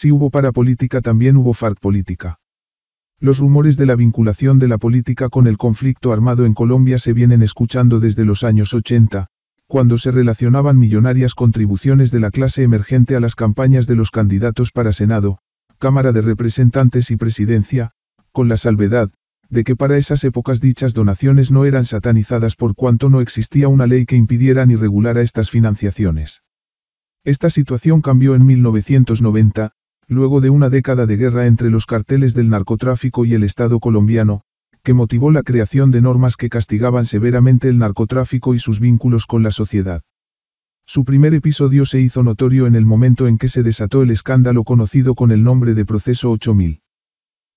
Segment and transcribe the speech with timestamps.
[0.00, 2.38] Si hubo parapolítica también hubo FARC política.
[3.18, 7.12] Los rumores de la vinculación de la política con el conflicto armado en Colombia se
[7.12, 9.26] vienen escuchando desde los años 80,
[9.66, 14.70] cuando se relacionaban millonarias contribuciones de la clase emergente a las campañas de los candidatos
[14.70, 15.40] para Senado,
[15.78, 17.90] Cámara de Representantes y Presidencia,
[18.30, 19.10] con la salvedad,
[19.50, 23.88] de que para esas épocas dichas donaciones no eran satanizadas por cuanto no existía una
[23.88, 26.44] ley que impidiera ni regulara estas financiaciones.
[27.24, 29.72] Esta situación cambió en 1990,
[30.08, 34.42] luego de una década de guerra entre los carteles del narcotráfico y el Estado colombiano,
[34.82, 39.42] que motivó la creación de normas que castigaban severamente el narcotráfico y sus vínculos con
[39.42, 40.02] la sociedad.
[40.86, 44.64] Su primer episodio se hizo notorio en el momento en que se desató el escándalo
[44.64, 46.80] conocido con el nombre de Proceso 8000.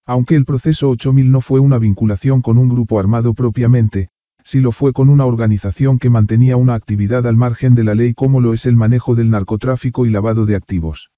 [0.06, 4.10] Aunque el Proceso 8000 no fue una vinculación con un grupo armado propiamente,
[4.44, 8.14] sí lo fue con una organización que mantenía una actividad al margen de la ley
[8.14, 11.12] como lo es el manejo del narcotráfico y lavado de activos.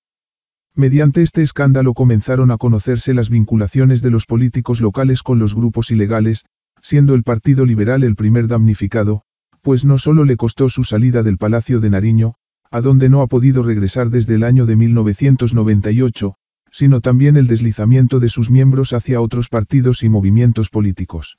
[0.76, 5.92] Mediante este escándalo comenzaron a conocerse las vinculaciones de los políticos locales con los grupos
[5.92, 6.46] ilegales,
[6.82, 9.22] siendo el Partido Liberal el primer damnificado,
[9.62, 12.36] pues no solo le costó su salida del Palacio de Nariño,
[12.72, 16.36] a donde no ha podido regresar desde el año de 1998,
[16.72, 21.38] sino también el deslizamiento de sus miembros hacia otros partidos y movimientos políticos.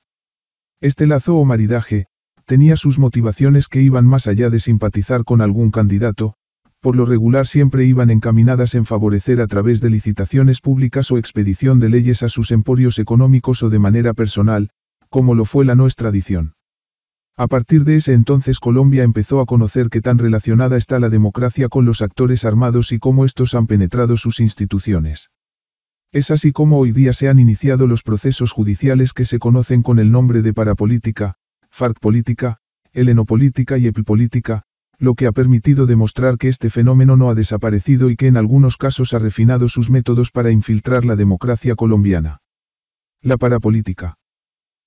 [0.81, 2.07] Este lazo o maridaje,
[2.47, 6.37] tenía sus motivaciones que iban más allá de simpatizar con algún candidato,
[6.85, 11.81] por lo regular siempre iban encaminadas en favorecer a través de licitaciones públicas o expedición
[11.81, 14.69] de leyes a sus emporios económicos o de manera personal,
[15.09, 16.53] como lo fue la no extradición.
[17.39, 21.71] A partir de ese entonces Colombia empezó a conocer que tan relacionada está la democracia
[21.71, 25.31] con los actores armados y cómo estos han penetrado sus instituciones.
[26.13, 29.99] Es así como hoy día se han iniciado los procesos judiciales que se conocen con
[29.99, 31.37] el nombre de parapolítica,
[31.71, 32.59] FARC política,
[32.93, 34.65] helenopolítica y epipolítica,
[34.99, 38.77] lo que ha permitido demostrar que este fenómeno no ha desaparecido y que en algunos
[38.77, 42.41] casos ha refinado sus métodos para infiltrar la democracia colombiana.
[43.21, 44.17] La parapolítica.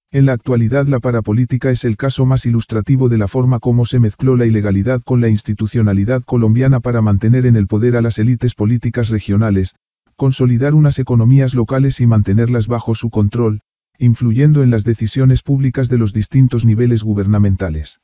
[0.09, 3.99] En la actualidad la parapolítica es el caso más ilustrativo de la forma como se
[3.99, 8.53] mezcló la ilegalidad con la institucionalidad colombiana para mantener en el poder a las élites
[8.53, 9.75] políticas regionales,
[10.15, 13.61] consolidar unas economías locales y mantenerlas bajo su control,
[13.99, 17.99] influyendo en las decisiones públicas de los distintos niveles gubernamentales.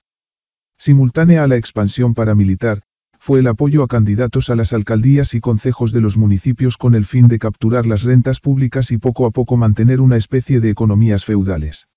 [0.85, 2.81] Simultánea a la expansión paramilitar,
[3.17, 7.05] fue el apoyo a candidatos a las alcaldías y concejos de los municipios con el
[7.05, 11.23] fin de capturar las rentas públicas y poco a poco mantener una especie de economías
[11.23, 11.87] feudales.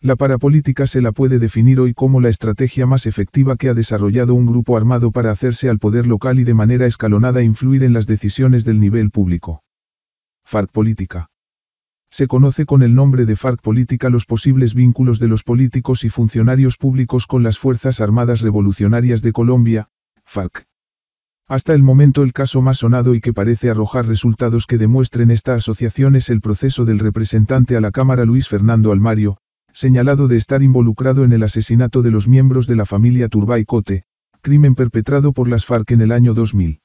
[0.00, 4.34] La parapolítica se la puede definir hoy como la estrategia más efectiva que ha desarrollado
[4.34, 8.06] un grupo armado para hacerse al poder local y de manera escalonada influir en las
[8.06, 9.64] decisiones del nivel público.
[10.44, 11.30] FARC Política
[12.14, 16.10] se conoce con el nombre de FARC política los posibles vínculos de los políticos y
[16.10, 19.88] funcionarios públicos con las Fuerzas Armadas Revolucionarias de Colombia,
[20.24, 20.68] FARC.
[21.48, 25.56] Hasta el momento el caso más sonado y que parece arrojar resultados que demuestren esta
[25.56, 29.38] asociación es el proceso del representante a la Cámara Luis Fernando Almario,
[29.72, 34.04] señalado de estar involucrado en el asesinato de los miembros de la familia Turbay Cote,
[34.40, 36.78] crimen perpetrado por las FARC en el año 2000.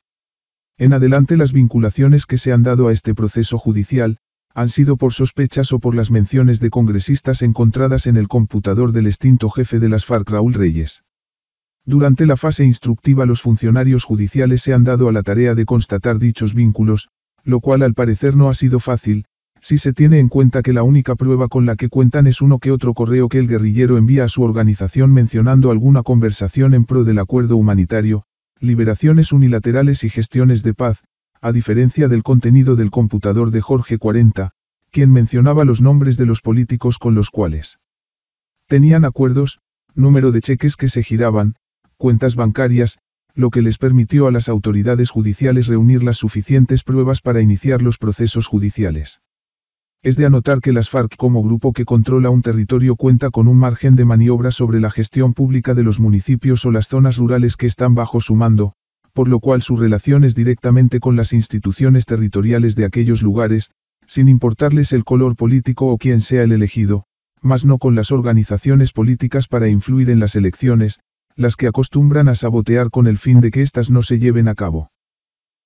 [0.79, 4.17] En adelante las vinculaciones que se han dado a este proceso judicial,
[4.53, 9.07] han sido por sospechas o por las menciones de congresistas encontradas en el computador del
[9.07, 11.03] extinto jefe de las FARC Raúl Reyes.
[11.85, 16.19] Durante la fase instructiva los funcionarios judiciales se han dado a la tarea de constatar
[16.19, 17.09] dichos vínculos,
[17.43, 19.25] lo cual al parecer no ha sido fácil,
[19.61, 22.59] si se tiene en cuenta que la única prueba con la que cuentan es uno
[22.59, 27.03] que otro correo que el guerrillero envía a su organización mencionando alguna conversación en pro
[27.03, 28.23] del acuerdo humanitario,
[28.59, 31.03] liberaciones unilaterales y gestiones de paz,
[31.41, 34.51] a diferencia del contenido del computador de Jorge 40,
[34.91, 37.79] quien mencionaba los nombres de los políticos con los cuales
[38.67, 39.59] tenían acuerdos,
[39.95, 41.55] número de cheques que se giraban,
[41.97, 42.99] cuentas bancarias,
[43.33, 47.97] lo que les permitió a las autoridades judiciales reunir las suficientes pruebas para iniciar los
[47.97, 49.21] procesos judiciales.
[50.01, 53.57] Es de anotar que las FARC como grupo que controla un territorio cuenta con un
[53.57, 57.67] margen de maniobra sobre la gestión pública de los municipios o las zonas rurales que
[57.67, 58.75] están bajo su mando,
[59.19, 63.69] por lo cual su relación es directamente con las instituciones territoriales de aquellos lugares,
[64.07, 67.03] sin importarles el color político o quién sea el elegido,
[67.41, 71.01] más no con las organizaciones políticas para influir en las elecciones,
[71.35, 74.55] las que acostumbran a sabotear con el fin de que éstas no se lleven a
[74.55, 74.89] cabo.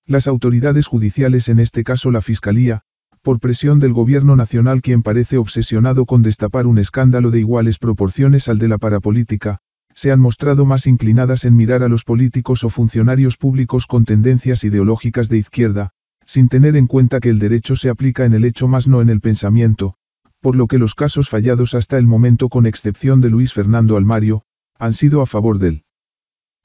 [0.08, 2.82] Las autoridades judiciales, en este caso la Fiscalía,
[3.22, 8.48] por presión del gobierno nacional quien parece obsesionado con destapar un escándalo de iguales proporciones
[8.48, 9.60] al de la parapolítica,
[9.96, 14.64] se han mostrado más inclinadas en mirar a los políticos o funcionarios públicos con tendencias
[14.64, 15.92] ideológicas de izquierda,
[16.26, 19.10] sin tener en cuenta que el derecho se aplica en el hecho más no en
[19.10, 19.96] el pensamiento,
[20.42, 24.44] por lo que los casos fallados hasta el momento con excepción de Luis Fernando Almario,
[24.78, 25.84] han sido a favor del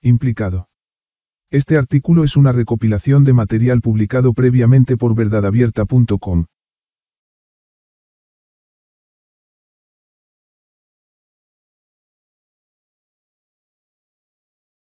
[0.03, 0.69] implicado.
[1.51, 6.47] Este artículo es una recopilación de material publicado previamente por verdadabierta.com.